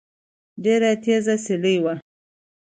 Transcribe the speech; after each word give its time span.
ډېره 0.63 0.91
تېزه 1.03 1.35
سيلۍ 1.45 1.77
وه 1.83 1.93